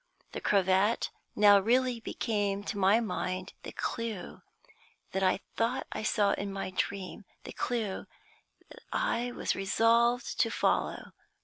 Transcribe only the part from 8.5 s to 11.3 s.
that I was resolved to follow.